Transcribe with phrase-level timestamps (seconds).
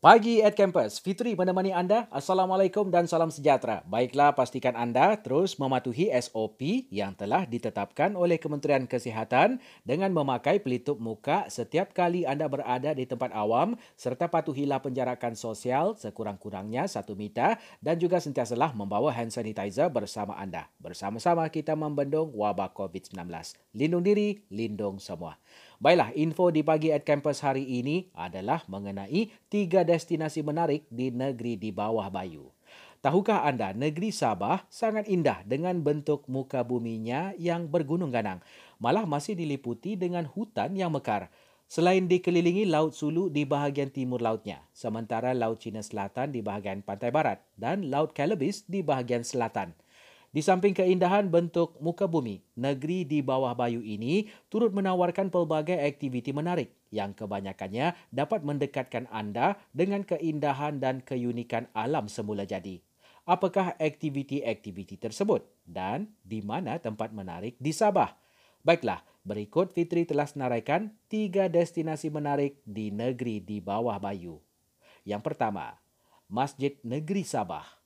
[0.00, 2.08] Pagi at Campus, Fitri menemani anda.
[2.08, 3.84] Assalamualaikum dan salam sejahtera.
[3.84, 10.96] Baiklah, pastikan anda terus mematuhi SOP yang telah ditetapkan oleh Kementerian Kesihatan dengan memakai pelitup
[10.96, 17.60] muka setiap kali anda berada di tempat awam serta patuhilah penjarakan sosial sekurang-kurangnya satu meter
[17.84, 20.72] dan juga sentiasalah membawa hand sanitizer bersama anda.
[20.80, 23.20] Bersama-sama kita membendung wabak COVID-19.
[23.76, 25.36] Lindung diri, lindung semua.
[25.80, 31.56] Baiklah, info di pagi at campus hari ini adalah mengenai tiga destinasi menarik di negeri
[31.56, 32.52] di bawah bayu.
[33.00, 38.44] Tahukah anda negeri Sabah sangat indah dengan bentuk muka buminya yang bergunung ganang.
[38.76, 41.32] Malah masih diliputi dengan hutan yang mekar.
[41.64, 47.08] Selain dikelilingi Laut Sulu di bahagian timur lautnya, sementara Laut Cina Selatan di bahagian pantai
[47.08, 49.72] barat dan Laut Celebes di bahagian selatan.
[50.30, 56.30] Di samping keindahan bentuk muka bumi, negeri di bawah bayu ini turut menawarkan pelbagai aktiviti
[56.30, 62.78] menarik yang kebanyakannya dapat mendekatkan anda dengan keindahan dan keunikan alam semula jadi.
[63.26, 68.14] Apakah aktiviti-aktiviti tersebut dan di mana tempat menarik di Sabah?
[68.62, 74.38] Baiklah, berikut Fitri telah senaraikan tiga destinasi menarik di negeri di bawah bayu.
[75.02, 75.74] Yang pertama,
[76.30, 77.79] Masjid Negeri Sabah.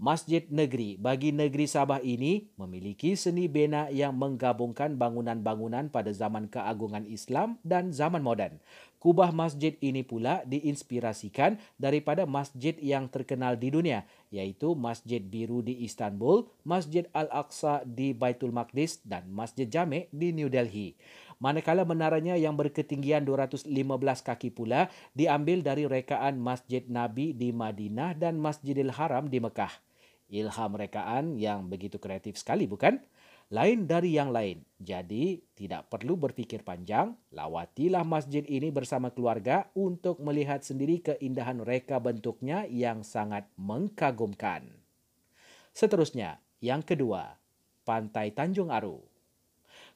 [0.00, 7.04] Masjid Negeri bagi negeri Sabah ini memiliki seni bina yang menggabungkan bangunan-bangunan pada zaman keagungan
[7.04, 8.64] Islam dan zaman moden.
[8.96, 15.84] Kubah masjid ini pula diinspirasikan daripada masjid yang terkenal di dunia iaitu Masjid Biru di
[15.84, 20.96] Istanbul, Masjid Al-Aqsa di Baitul Maqdis dan Masjid Jame' di New Delhi.
[21.44, 23.68] Manakala menaranya yang berketinggian 215
[24.24, 29.89] kaki pula diambil dari rekaan Masjid Nabi di Madinah dan Masjidil Haram di Mekah
[30.30, 33.02] ilham rekaan yang begitu kreatif sekali bukan?
[33.50, 34.62] Lain dari yang lain.
[34.78, 41.98] Jadi, tidak perlu berfikir panjang, lawatilah masjid ini bersama keluarga untuk melihat sendiri keindahan reka
[41.98, 44.70] bentuknya yang sangat mengkagumkan.
[45.74, 47.42] Seterusnya, yang kedua,
[47.82, 49.02] Pantai Tanjung Aru.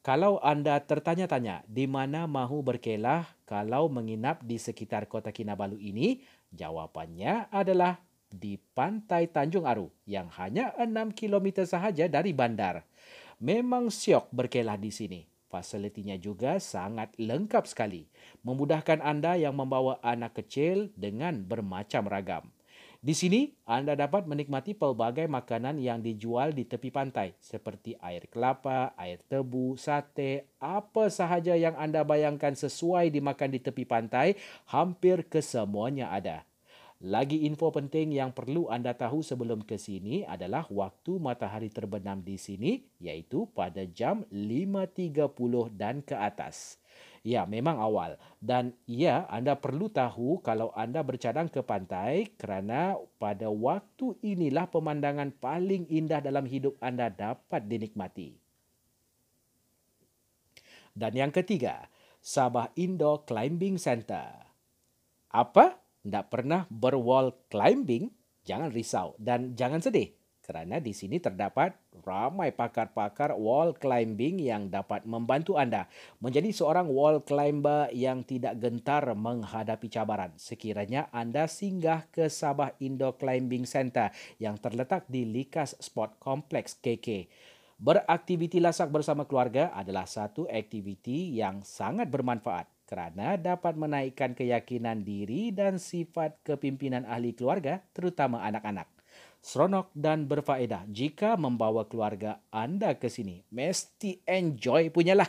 [0.00, 7.52] Kalau anda tertanya-tanya di mana mahu berkelah kalau menginap di sekitar kota Kinabalu ini, jawapannya
[7.52, 8.02] adalah
[8.34, 12.82] di pantai Tanjung Aru yang hanya 6 km sahaja dari bandar.
[13.38, 15.20] Memang siok berkelah di sini.
[15.52, 18.08] Fasilitinya juga sangat lengkap sekali.
[18.40, 22.48] Memudahkan anda yang membawa anak kecil dengan bermacam ragam.
[23.02, 28.94] Di sini, anda dapat menikmati pelbagai makanan yang dijual di tepi pantai seperti air kelapa,
[28.94, 34.38] air tebu, sate, apa sahaja yang anda bayangkan sesuai dimakan di tepi pantai,
[34.70, 36.46] hampir kesemuanya ada.
[37.02, 42.38] Lagi info penting yang perlu anda tahu sebelum ke sini adalah waktu matahari terbenam di
[42.38, 45.18] sini iaitu pada jam 5.30
[45.74, 46.78] dan ke atas.
[47.26, 48.22] Ya, memang awal.
[48.38, 55.34] Dan ya, anda perlu tahu kalau anda bercadang ke pantai kerana pada waktu inilah pemandangan
[55.42, 58.38] paling indah dalam hidup anda dapat dinikmati.
[60.94, 61.90] Dan yang ketiga,
[62.22, 64.46] Sabah Indoor Climbing Center.
[65.34, 65.81] Apa?
[66.02, 68.10] Tidak pernah berwall climbing,
[68.42, 69.14] jangan risau.
[69.18, 70.10] Dan jangan sedih
[70.42, 75.86] kerana di sini terdapat ramai pakar-pakar wall climbing yang dapat membantu anda
[76.18, 80.34] menjadi seorang wall climber yang tidak gentar menghadapi cabaran.
[80.34, 84.10] Sekiranya anda singgah ke Sabah Indoor Climbing Center
[84.42, 87.30] yang terletak di Likas Sport Complex KK.
[87.78, 95.48] Beraktiviti lasak bersama keluarga adalah satu aktiviti yang sangat bermanfaat kerana dapat menaikkan keyakinan diri
[95.48, 98.84] dan sifat kepimpinan ahli keluarga terutama anak-anak.
[99.40, 103.48] Seronok dan berfaedah jika membawa keluarga anda ke sini.
[103.48, 105.26] Mesti enjoy punyalah.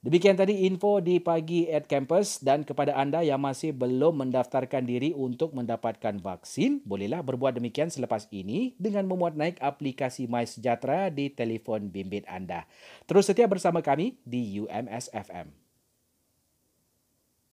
[0.00, 5.12] Demikian tadi info di pagi at campus dan kepada anda yang masih belum mendaftarkan diri
[5.12, 11.92] untuk mendapatkan vaksin, bolehlah berbuat demikian selepas ini dengan memuat naik aplikasi MySejahtera di telefon
[11.92, 12.64] bimbit anda.
[13.04, 15.59] Terus setia bersama kami di UMS FM.